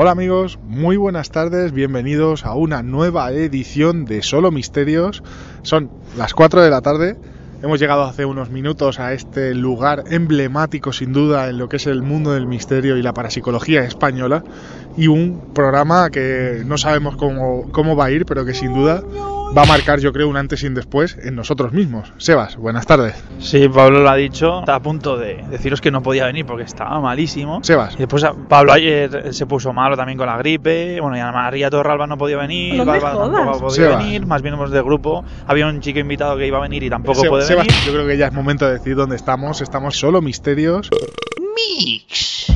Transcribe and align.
Hola 0.00 0.12
amigos, 0.12 0.60
muy 0.62 0.96
buenas 0.96 1.32
tardes, 1.32 1.72
bienvenidos 1.72 2.46
a 2.46 2.54
una 2.54 2.84
nueva 2.84 3.32
edición 3.32 4.04
de 4.04 4.22
Solo 4.22 4.52
Misterios. 4.52 5.24
Son 5.62 5.90
las 6.16 6.34
4 6.34 6.62
de 6.62 6.70
la 6.70 6.82
tarde, 6.82 7.16
hemos 7.64 7.80
llegado 7.80 8.04
hace 8.04 8.24
unos 8.24 8.48
minutos 8.48 9.00
a 9.00 9.12
este 9.12 9.56
lugar 9.56 10.04
emblemático 10.08 10.92
sin 10.92 11.12
duda 11.12 11.48
en 11.48 11.58
lo 11.58 11.68
que 11.68 11.78
es 11.78 11.88
el 11.88 12.02
mundo 12.02 12.30
del 12.30 12.46
misterio 12.46 12.96
y 12.96 13.02
la 13.02 13.12
parapsicología 13.12 13.82
española 13.82 14.44
y 14.96 15.08
un 15.08 15.52
programa 15.52 16.10
que 16.10 16.62
no 16.64 16.78
sabemos 16.78 17.16
cómo, 17.16 17.68
cómo 17.72 17.96
va 17.96 18.04
a 18.04 18.12
ir, 18.12 18.24
pero 18.24 18.44
que 18.44 18.54
sin 18.54 18.74
duda 18.74 19.02
va 19.56 19.62
a 19.62 19.66
marcar 19.66 19.98
yo 19.98 20.12
creo 20.12 20.28
un 20.28 20.36
antes 20.36 20.62
y 20.62 20.66
un 20.66 20.74
después 20.74 21.16
en 21.22 21.34
nosotros 21.34 21.72
mismos. 21.72 22.12
Sebas, 22.18 22.56
buenas 22.56 22.86
tardes. 22.86 23.14
Sí, 23.38 23.68
Pablo 23.68 24.00
lo 24.00 24.10
ha 24.10 24.14
dicho. 24.16 24.60
Está 24.60 24.76
a 24.76 24.82
punto 24.82 25.16
de 25.16 25.44
deciros 25.50 25.80
que 25.80 25.90
no 25.90 26.02
podía 26.02 26.26
venir 26.26 26.46
porque 26.46 26.62
estaba 26.64 27.00
malísimo. 27.00 27.60
Sebas. 27.64 27.94
Y 27.94 27.98
después 27.98 28.22
a- 28.24 28.34
Pablo 28.34 28.72
ayer 28.72 29.32
se 29.34 29.46
puso 29.46 29.72
malo 29.72 29.96
también 29.96 30.18
con 30.18 30.26
la 30.26 30.36
gripe. 30.38 31.00
Bueno, 31.00 31.16
y 31.16 31.20
Ana 31.20 31.32
María 31.32 31.70
Torralba 31.70 32.06
no 32.06 32.16
podía 32.18 32.36
venir. 32.36 32.76
No 32.76 32.84
jodas. 32.84 33.02
tampoco 33.02 33.58
podía 33.68 33.96
venir. 33.96 34.26
Más 34.26 34.42
bien 34.42 34.54
hemos 34.54 34.70
de 34.70 34.82
grupo. 34.82 35.24
Había 35.46 35.66
un 35.66 35.80
chico 35.80 35.98
invitado 35.98 36.36
que 36.36 36.46
iba 36.46 36.58
a 36.58 36.62
venir 36.62 36.82
y 36.82 36.90
tampoco 36.90 37.20
Seba- 37.20 37.30
puede 37.30 37.44
Sebas, 37.46 37.66
venir. 37.66 37.80
yo 37.86 37.92
creo 37.92 38.06
que 38.06 38.16
ya 38.16 38.26
es 38.26 38.32
momento 38.32 38.66
de 38.66 38.74
decir 38.74 38.94
dónde 38.96 39.16
estamos. 39.16 39.60
Estamos 39.60 39.96
Solo 39.96 40.22
Misterios. 40.22 40.90
Mix. 41.56 42.52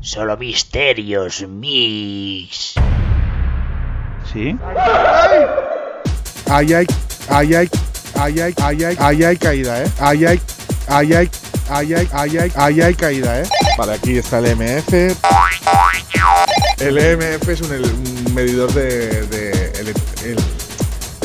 Solo 0.00 0.36
misterios, 0.36 1.46
Mix. 1.48 2.74
Sí. 4.32 4.56
Ay, 4.64 5.40
Ahí 6.48 6.72
hay, 6.72 6.86
ahí 7.28 7.54
hay, 7.54 7.68
ahí 8.14 8.40
hay, 8.40 8.54
ahí 8.62 8.84
hay, 8.84 8.96
ahí 9.00 9.24
hay 9.24 9.36
caída, 9.36 9.82
¿eh? 9.82 9.90
Ahí 9.98 10.24
hay, 10.24 10.40
ahí 10.86 11.12
hay, 11.12 11.28
ahí 11.68 11.94
hay, 11.94 12.08
ahí 12.12 12.38
hay, 12.38 12.52
ahí 12.54 12.80
hay 12.80 12.94
caída, 12.94 13.40
¿eh? 13.40 13.44
Vale, 13.76 13.94
aquí 13.94 14.18
está 14.18 14.38
el 14.38 14.56
MF. 14.56 14.92
El 16.78 16.98
EMF 16.98 17.48
es 17.48 17.60
un, 17.62 18.34
medidor 18.34 18.72
de, 18.72 19.26
de, 19.26 20.36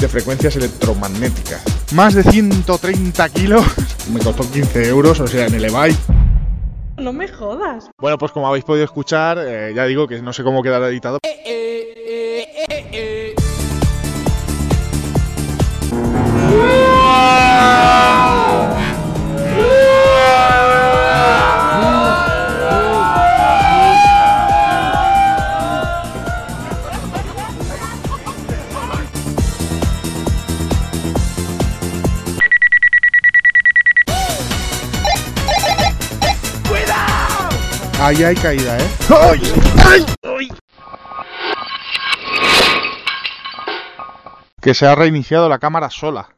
frecuencias 0.07 0.55
electromagnéticas. 0.55 1.61
Más 1.93 2.15
de 2.15 2.23
130 2.23 3.29
kilos. 3.29 3.63
Me 4.11 4.19
costó 4.19 4.49
15 4.49 4.89
euros, 4.89 5.19
o 5.19 5.27
sea, 5.27 5.45
en 5.45 5.53
el 5.53 5.65
eBay. 5.65 5.95
No 6.97 7.13
me 7.13 7.27
jodas. 7.27 7.91
Bueno, 7.97 8.17
pues 8.17 8.31
como 8.31 8.47
habéis 8.47 8.65
podido 8.65 8.83
escuchar, 8.83 9.37
eh, 9.39 9.71
ya 9.75 9.85
digo 9.85 10.07
que 10.07 10.19
no 10.21 10.33
sé 10.33 10.43
cómo 10.43 10.63
quedará 10.63 10.89
editado. 10.89 11.19
Eh, 11.23 11.43
eh, 11.45 12.65
eh, 12.67 12.87
eh 12.91 13.20
Ahí 38.01 38.23
hay 38.23 38.35
caída, 38.35 38.79
¿eh? 38.79 38.89
Que 44.59 44.73
se 44.73 44.87
ha 44.87 44.95
reiniciado 44.95 45.47
la 45.47 45.59
cámara 45.59 45.91
sola. 45.91 46.29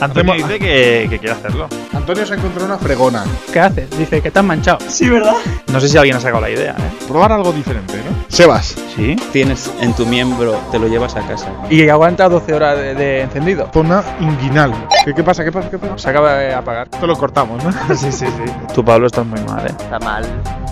Antonio 0.00 0.34
dice 0.34 0.58
que, 0.58 1.06
que 1.10 1.18
quiere 1.18 1.34
hacerlo. 1.34 1.66
Antonio 1.92 2.24
se 2.24 2.34
encontró 2.34 2.64
una 2.64 2.78
fregona. 2.78 3.24
¿Qué 3.52 3.58
haces? 3.60 3.90
Dice 3.98 4.20
que 4.22 4.30
te 4.30 4.38
has 4.38 4.44
manchado. 4.44 4.78
Sí, 4.88 5.08
¿verdad? 5.08 5.34
No 5.72 5.80
sé 5.80 5.88
si 5.88 5.98
alguien 5.98 6.16
ha 6.16 6.20
sacado 6.20 6.40
la 6.40 6.50
idea, 6.50 6.72
¿eh? 6.72 7.04
Probar 7.08 7.32
algo 7.32 7.52
diferente, 7.52 7.96
¿no? 7.96 8.16
Sebas, 8.28 8.76
Sí. 8.94 9.16
tienes 9.32 9.70
en 9.80 9.92
tu 9.94 10.06
miembro, 10.06 10.58
te 10.70 10.78
lo 10.78 10.86
llevas 10.88 11.16
a 11.16 11.26
casa. 11.26 11.48
Y 11.70 11.88
aguanta 11.88 12.28
12 12.28 12.54
horas 12.54 12.76
de, 12.78 12.94
de 12.94 13.22
encendido. 13.22 13.68
zona 13.72 14.02
inguinal. 14.20 14.72
¿Qué, 15.04 15.14
qué 15.14 15.22
pasa? 15.24 15.44
¿Qué 15.44 15.50
pasa? 15.52 15.68
¿Qué 15.70 15.78
pasa? 15.78 15.98
Se 15.98 16.10
acaba 16.10 16.34
de 16.34 16.54
apagar. 16.54 16.88
Esto 16.92 17.06
lo 17.06 17.16
cortamos, 17.16 17.62
¿no? 17.64 17.72
sí, 17.96 18.12
sí, 18.12 18.26
sí. 18.26 18.52
Tú, 18.74 18.84
Pablo, 18.84 19.06
estás 19.08 19.26
muy 19.26 19.40
mal, 19.42 19.66
¿eh? 19.66 19.70
Está 19.78 19.98
mal, 19.98 20.24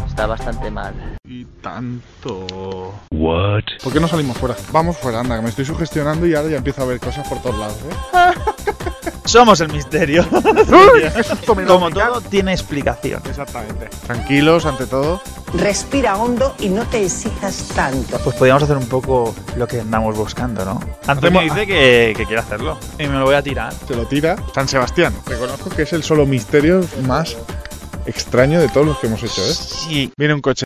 está 0.08 0.26
bastante 0.26 0.70
mal. 0.70 0.94
Y 1.28 1.44
tanto. 1.60 2.94
What? 3.10 3.62
¿Por 3.82 3.92
qué 3.92 3.98
no 4.00 4.06
salimos 4.06 4.36
fuera? 4.38 4.54
Vamos 4.70 4.96
fuera, 4.96 5.20
anda, 5.20 5.36
que 5.36 5.42
me 5.42 5.48
estoy 5.48 5.64
sugestionando 5.64 6.26
y 6.26 6.34
ahora 6.34 6.48
ya 6.50 6.56
empiezo 6.58 6.82
a 6.82 6.86
ver 6.86 7.00
cosas 7.00 7.26
por 7.28 7.38
todos 7.42 7.58
lados, 7.58 7.76
¿eh? 7.90 9.10
Somos 9.26 9.60
el 9.60 9.72
misterio. 9.72 10.24
Me 11.56 11.64
Como 11.66 11.90
todo, 11.90 12.20
tiene 12.20 12.52
explicación. 12.52 13.22
Exactamente. 13.28 13.88
Tranquilos, 14.06 14.64
ante 14.66 14.86
todo. 14.86 15.20
Respira 15.54 16.16
hondo 16.16 16.54
y 16.58 16.68
no 16.68 16.84
te 16.86 17.04
exijas 17.04 17.68
tanto. 17.74 18.18
Pues 18.18 18.36
podríamos 18.36 18.62
hacer 18.62 18.76
un 18.76 18.86
poco 18.88 19.34
lo 19.56 19.66
que 19.66 19.80
andamos 19.80 20.16
buscando, 20.16 20.64
¿no? 20.64 20.80
Antonio 21.06 21.40
Hacemos- 21.40 21.54
dice 21.56 21.66
que, 21.66 22.14
que 22.16 22.26
quiere 22.26 22.40
hacerlo. 22.40 22.78
Y 22.98 23.06
me 23.06 23.18
lo 23.18 23.24
voy 23.24 23.34
a 23.34 23.42
tirar. 23.42 23.72
Se 23.86 23.94
lo 23.94 24.06
tira 24.06 24.36
San 24.54 24.68
Sebastián. 24.68 25.14
Reconozco 25.26 25.70
que 25.70 25.82
es 25.82 25.92
el 25.92 26.02
solo 26.02 26.26
misterio 26.26 26.84
más 27.06 27.36
extraño 28.06 28.60
de 28.60 28.68
todos 28.68 28.86
los 28.86 28.98
que 28.98 29.06
hemos 29.08 29.22
hecho, 29.22 29.42
¿eh? 29.42 29.52
Sí. 29.54 30.12
Viene 30.16 30.34
un 30.34 30.40
coche. 30.40 30.64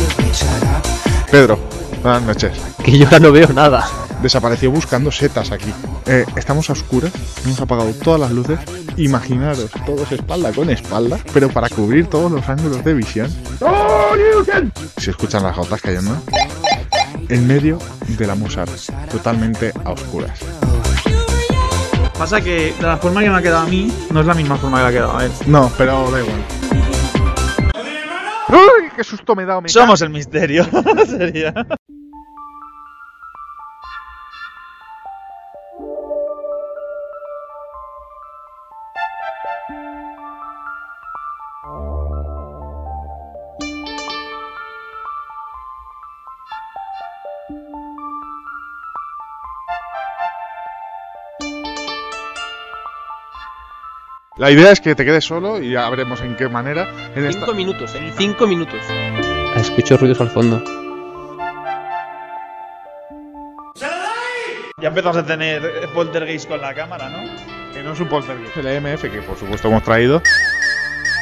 With 0.00 0.18
me, 0.18 0.32
shut 0.32 0.62
up. 0.64 0.82
Pedro, 1.30 1.56
buenas 2.02 2.22
noches. 2.22 2.52
Que 2.84 2.98
yo 2.98 3.04
ahora 3.04 3.20
no 3.20 3.30
veo 3.30 3.48
nada. 3.52 3.88
Desapareció 4.22 4.72
buscando 4.72 5.12
setas 5.12 5.52
aquí. 5.52 5.72
Eh, 6.06 6.24
estamos 6.34 6.68
a 6.68 6.72
oscuras, 6.72 7.12
hemos 7.44 7.60
apagado 7.60 7.92
todas 7.92 8.20
las 8.20 8.32
luces. 8.32 8.58
Imaginaros, 8.96 9.70
todos 9.86 10.10
espalda 10.10 10.52
con 10.52 10.68
espalda, 10.70 11.20
pero 11.32 11.48
para 11.48 11.68
cubrir 11.68 12.06
todos 12.06 12.30
los 12.32 12.48
ángulos 12.48 12.84
de 12.84 12.94
visión. 12.94 13.30
Si 14.96 15.10
escuchan 15.10 15.44
las 15.44 15.56
gotas 15.56 15.80
cayendo. 15.80 16.16
En 17.28 17.46
medio 17.46 17.78
de 18.08 18.26
la 18.26 18.34
Musar, 18.34 18.68
totalmente 19.10 19.72
a 19.84 19.92
oscuras. 19.92 20.40
Pasa 22.22 22.40
que 22.40 22.72
la 22.80 22.98
forma 22.98 23.20
que 23.20 23.28
me 23.28 23.36
ha 23.36 23.42
quedado 23.42 23.66
a 23.66 23.66
mí 23.66 23.92
no 24.12 24.20
es 24.20 24.26
la 24.26 24.34
misma 24.34 24.56
forma 24.56 24.76
que 24.76 24.82
le 24.84 24.88
ha 24.88 24.92
quedado 24.92 25.18
a 25.18 25.24
él. 25.24 25.32
No, 25.44 25.72
pero 25.76 26.08
da 26.08 26.20
igual. 26.20 26.44
¡Uy! 28.48 28.90
¡Qué 28.94 29.02
susto 29.02 29.34
me 29.34 29.42
he 29.42 29.46
dado! 29.46 29.60
me 29.60 29.68
Somos 29.68 30.02
el 30.02 30.10
misterio. 30.10 30.64
Sería. 31.08 31.52
La 54.42 54.50
idea 54.50 54.72
es 54.72 54.80
que 54.80 54.96
te 54.96 55.04
quedes 55.04 55.24
solo 55.24 55.62
y 55.62 55.70
ya 55.70 55.88
veremos 55.88 56.20
en 56.20 56.34
qué 56.34 56.48
manera. 56.48 56.88
En 57.14 57.24
esta... 57.26 57.42
Cinco 57.46 57.54
minutos, 57.54 57.94
¿eh? 57.94 58.12
Cinco 58.18 58.44
minutos. 58.48 58.80
Escucho 59.54 59.96
ruidos 59.96 60.20
al 60.20 60.30
fondo. 60.30 60.60
Ya 64.80 64.88
empezamos 64.88 65.16
a 65.18 65.24
tener 65.24 65.62
poltergeist 65.94 66.48
con 66.48 66.60
la 66.60 66.74
cámara, 66.74 67.08
¿no? 67.08 67.18
Que 67.72 67.84
no 67.84 67.92
es 67.92 68.00
un 68.00 68.08
poltergeist. 68.08 68.56
El 68.56 68.66
EMF, 68.66 69.02
que 69.02 69.22
por 69.22 69.38
supuesto 69.38 69.68
hemos 69.68 69.84
traído, 69.84 70.20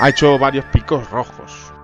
ha 0.01 0.09
hecho 0.09 0.39
varios 0.39 0.65
picos 0.73 1.11
rojos. 1.11 1.75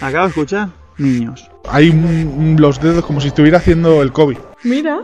Acabo 0.00 0.22
de 0.26 0.28
escuchar 0.28 0.68
niños. 0.98 1.50
Hay 1.68 1.90
un- 1.90 2.32
un- 2.38 2.56
los 2.60 2.80
dedos 2.80 3.04
como 3.04 3.20
si 3.20 3.26
estuviera 3.26 3.58
haciendo 3.58 4.02
el 4.02 4.12
COVID. 4.12 4.38
Mira. 4.62 5.00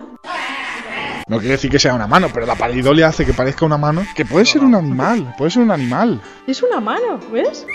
No 1.32 1.38
quiere 1.38 1.52
decir 1.52 1.70
que 1.70 1.78
sea 1.78 1.94
una 1.94 2.06
mano, 2.06 2.28
pero 2.30 2.44
la 2.44 2.56
palidolia 2.56 3.08
hace 3.08 3.24
que 3.24 3.32
parezca 3.32 3.64
una 3.64 3.78
mano. 3.78 4.04
Que 4.14 4.26
puede 4.26 4.44
ser 4.44 4.62
un 4.62 4.74
animal, 4.74 5.34
puede 5.38 5.50
ser 5.50 5.62
un 5.62 5.70
animal. 5.70 6.20
Es 6.46 6.62
una 6.62 6.78
mano, 6.78 7.18
¿ves? 7.32 7.66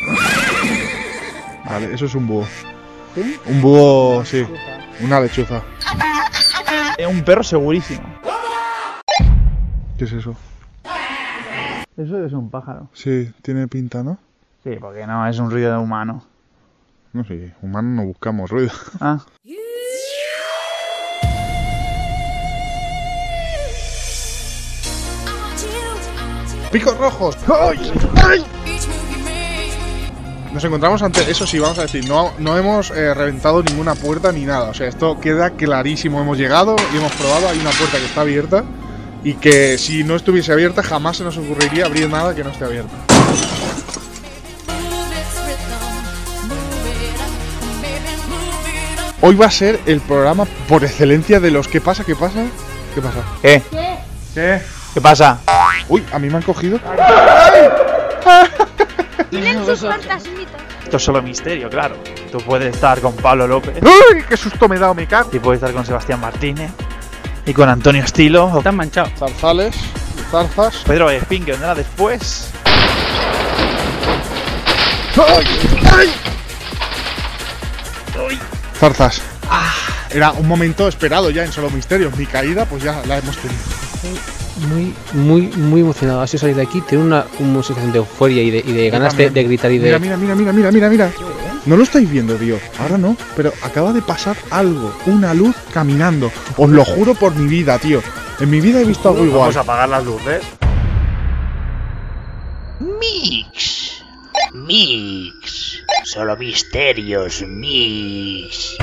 Vale, 1.65 1.92
eso 1.92 2.06
es 2.06 2.13
un 2.13 2.27
búho. 2.27 2.45
Un 3.48 3.59
búho, 3.59 4.24
sí. 4.25 4.45
Una 5.01 5.19
lechuza. 5.19 5.63
Es 7.00 7.07
un 7.07 7.24
perro 7.24 7.42
segurísimo. 7.42 8.04
¿Qué 9.98 10.03
es 10.03 10.12
eso? 10.12 10.36
Eso 11.98 12.24
es 12.24 12.33
un 12.33 12.51
pájaro. 12.51 12.89
Sí, 12.94 13.33
tiene 13.42 13.68
pinta, 13.68 14.03
¿no? 14.03 14.19
Sí, 14.63 14.77
porque 14.80 15.07
no 15.07 15.25
es 15.25 15.39
un 15.39 15.50
ruido 15.50 15.71
de 15.71 15.80
humano. 15.80 16.24
No 17.12 17.24
sé, 17.24 17.56
humano 17.63 17.89
no 17.89 18.06
buscamos 18.06 18.51
ruido. 18.51 18.71
Ah. 19.01 19.18
¡Picos 26.71 26.97
rojos! 26.97 27.37
¡Ay! 27.47 27.91
¡Ay! 28.15 28.45
Nos 30.53 30.63
encontramos 30.63 31.01
ante, 31.01 31.29
eso 31.29 31.45
sí, 31.45 31.59
vamos 31.59 31.77
a 31.77 31.83
decir, 31.83 32.07
no, 32.07 32.33
no 32.39 32.57
hemos 32.57 32.89
eh, 32.91 33.13
reventado 33.13 33.61
ninguna 33.61 33.95
puerta 33.95 34.31
ni 34.31 34.43
nada. 34.43 34.69
O 34.69 34.73
sea, 34.73 34.87
esto 34.87 35.19
queda 35.19 35.51
clarísimo. 35.51 36.19
Hemos 36.19 36.37
llegado 36.37 36.75
y 36.93 36.97
hemos 36.97 37.11
probado, 37.13 37.47
hay 37.49 37.59
una 37.59 37.69
puerta 37.71 37.97
que 37.97 38.05
está 38.05 38.21
abierta 38.21 38.63
y 39.23 39.33
que 39.35 39.77
si 39.77 40.03
no 40.03 40.15
estuviese 40.15 40.51
abierta 40.51 40.83
jamás 40.83 41.17
se 41.17 41.23
nos 41.23 41.37
ocurriría 41.37 41.85
abrir 41.85 42.09
nada 42.09 42.33
que 42.33 42.43
no 42.43 42.49
esté 42.49 42.65
abierta. 42.65 42.93
Hoy 49.21 49.35
va 49.35 49.47
a 49.47 49.51
ser 49.51 49.79
el 49.85 49.99
programa 49.99 50.45
por 50.67 50.83
excelencia 50.83 51.39
de 51.39 51.51
los 51.51 51.67
¿Qué 51.67 51.81
pasa? 51.81 52.03
¿Qué 52.03 52.15
pasa? 52.15 52.45
¿Qué 52.93 53.01
pasa? 53.01 53.23
¿Qué? 53.41 53.61
¿Qué? 54.33 54.61
¿Qué 54.93 55.01
pasa? 55.01 55.39
Uy, 55.89 56.04
a 56.12 56.19
mí 56.19 56.30
me 56.30 56.38
han 56.38 56.44
cogido. 56.44 56.80
Esto 60.84 60.98
es 60.98 61.04
solo 61.04 61.22
misterio, 61.22 61.69
claro. 61.69 61.98
Tú 62.31 62.39
puedes 62.39 62.74
estar 62.74 63.00
con 63.01 63.16
Pablo 63.16 63.48
López 63.48 63.75
¡Uy! 63.81 64.24
¡Qué 64.28 64.38
susto 64.38 64.68
me 64.68 64.75
he 64.75 64.80
dado, 64.80 64.94
me 64.94 65.07
cago! 65.07 65.30
y 65.34 65.39
puedes 65.39 65.62
estar 65.62 65.74
con 65.74 65.86
Sebastián 65.86 66.19
Martínez 66.19 66.72
y 67.45 67.54
con 67.54 67.69
Antonio 67.69 68.04
Estilo 68.04 68.57
Están 68.57 68.75
manchados. 68.75 69.12
Zarzales, 69.18 69.75
zarzas. 70.30 70.84
Pedro 70.86 71.10
Espín, 71.10 71.45
que 71.45 71.51
vendrá 71.51 71.74
después. 71.75 72.51
Zarzas. 78.80 79.22
Era 80.12 80.31
un 80.31 80.48
momento 80.48 80.88
esperado 80.88 81.30
ya 81.30 81.44
en 81.44 81.51
Solo 81.51 81.69
Misterios. 81.69 82.16
Mi 82.16 82.25
caída, 82.25 82.66
pues 82.66 82.84
ya 82.84 83.01
la 83.06 83.18
hemos 83.18 83.38
tenido. 83.38 84.37
Muy, 84.57 84.94
muy, 85.13 85.42
muy 85.56 85.81
emocionado. 85.81 86.21
Así 86.21 86.38
salir 86.38 86.56
de 86.56 86.63
aquí, 86.63 86.81
tener 86.81 87.06
una, 87.06 87.25
una 87.39 87.62
sensación 87.62 87.92
de 87.92 88.00
euforia 88.00 88.42
y 88.42 88.50
de, 88.50 88.57
y 88.65 88.71
de 88.74 88.89
ganas 88.89 89.15
de, 89.15 89.30
de 89.30 89.44
gritar 89.44 89.71
y 89.71 89.77
de. 89.77 90.00
Mira, 90.00 90.00
mira, 90.00 90.18
mira, 90.18 90.36
mira, 90.36 90.51
mira, 90.51 90.71
mira, 90.71 90.89
mira. 90.89 91.12
No 91.65 91.75
lo 91.75 91.83
estáis 91.83 92.09
viendo, 92.09 92.36
tío. 92.36 92.57
Ahora 92.80 92.98
no, 92.98 93.15
pero 93.36 93.51
acaba 93.62 93.94
de 93.94 94.01
pasar 94.01 94.38
algo. 94.51 94.94
Una 95.06 95.33
luz 95.33 95.56
caminando. 95.74 96.31
Os 96.56 96.69
lo 96.69 96.83
juro 96.86 97.13
por 97.13 97.36
mi 97.36 97.48
vida, 97.48 97.77
tío. 97.77 98.01
En 98.39 98.50
mi 98.50 98.62
vida 98.62 98.80
he 98.80 98.86
visto 98.86 99.09
algo 99.09 99.25
igual. 99.25 99.42
Vamos 99.42 99.57
a 99.57 99.62
apagar 99.62 99.89
las 99.89 100.06
luces. 100.06 100.42
Mix. 102.80 104.03
Mix. 104.53 105.83
Solo 106.03 106.38
misterios, 106.38 107.44
Mix. 107.45 108.77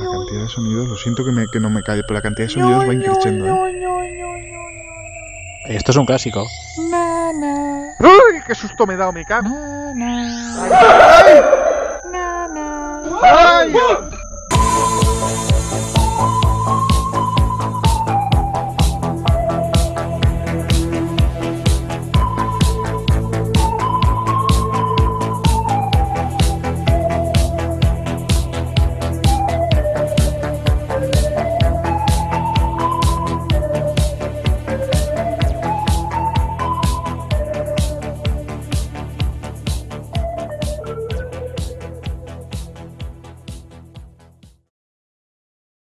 La 0.00 0.10
cantidad 0.10 0.42
de 0.42 0.48
sonidos, 0.48 0.88
lo 0.88 0.96
siento 0.96 1.24
que, 1.24 1.32
me, 1.32 1.46
que 1.48 1.60
no 1.60 1.70
me 1.70 1.82
calle, 1.82 2.02
pero 2.02 2.14
la 2.14 2.22
cantidad 2.22 2.46
de 2.48 2.52
sonidos 2.52 2.88
va 2.88 2.94
increciendo, 2.94 3.46
¿eh? 3.46 3.72
Esto 5.68 5.90
es 5.90 5.96
un 5.96 6.06
clásico. 6.06 6.46
¡Uy! 6.78 8.42
¡Qué 8.46 8.54
susto 8.54 8.86
me 8.86 8.94
he 8.94 8.96
dado, 8.96 9.12
me 9.12 9.24
cago! 9.24 9.48
¡Ay! 13.22 13.74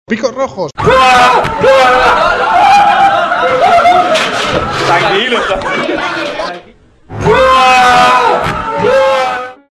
¡Picos 0.08 0.32
rojos! 0.32 0.70
Tranquilo. 4.86 5.38